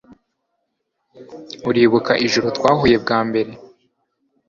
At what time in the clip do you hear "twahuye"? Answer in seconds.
2.57-2.95